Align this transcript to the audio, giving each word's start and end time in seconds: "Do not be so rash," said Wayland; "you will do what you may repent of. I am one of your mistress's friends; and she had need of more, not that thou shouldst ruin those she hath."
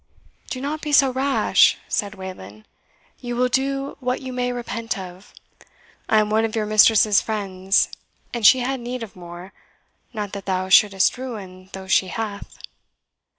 "Do 0.49 0.59
not 0.61 0.81
be 0.81 0.91
so 0.91 1.11
rash," 1.13 1.77
said 1.87 2.15
Wayland; 2.15 2.67
"you 3.19 3.35
will 3.35 3.49
do 3.49 3.97
what 3.99 4.19
you 4.19 4.33
may 4.33 4.51
repent 4.51 4.97
of. 4.97 5.31
I 6.09 6.17
am 6.17 6.31
one 6.31 6.43
of 6.43 6.55
your 6.55 6.65
mistress's 6.65 7.21
friends; 7.21 7.87
and 8.33 8.43
she 8.43 8.61
had 8.61 8.79
need 8.79 9.03
of 9.03 9.15
more, 9.15 9.53
not 10.11 10.33
that 10.33 10.47
thou 10.47 10.69
shouldst 10.69 11.19
ruin 11.19 11.69
those 11.73 11.91
she 11.93 12.07
hath." 12.07 12.57